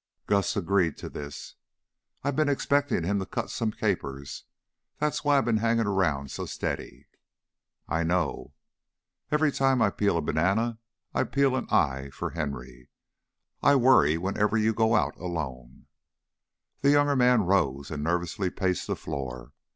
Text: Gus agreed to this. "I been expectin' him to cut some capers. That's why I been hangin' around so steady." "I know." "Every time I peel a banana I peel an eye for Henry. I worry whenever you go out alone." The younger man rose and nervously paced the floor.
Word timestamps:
Gus 0.25 0.55
agreed 0.57 0.97
to 0.97 1.09
this. 1.09 1.53
"I 2.23 2.31
been 2.31 2.49
expectin' 2.49 3.03
him 3.03 3.19
to 3.19 3.25
cut 3.27 3.51
some 3.51 3.69
capers. 3.71 4.45
That's 4.97 5.23
why 5.23 5.37
I 5.37 5.41
been 5.41 5.57
hangin' 5.57 5.85
around 5.85 6.31
so 6.31 6.47
steady." 6.47 7.05
"I 7.87 8.01
know." 8.03 8.55
"Every 9.29 9.51
time 9.51 9.79
I 9.79 9.91
peel 9.91 10.17
a 10.17 10.21
banana 10.23 10.79
I 11.13 11.25
peel 11.25 11.55
an 11.55 11.67
eye 11.69 12.09
for 12.09 12.31
Henry. 12.31 12.89
I 13.61 13.75
worry 13.75 14.17
whenever 14.17 14.57
you 14.57 14.73
go 14.73 14.95
out 14.95 15.15
alone." 15.17 15.85
The 16.79 16.89
younger 16.89 17.15
man 17.15 17.43
rose 17.43 17.91
and 17.91 18.03
nervously 18.03 18.49
paced 18.49 18.87
the 18.87 18.95
floor. 18.95 19.53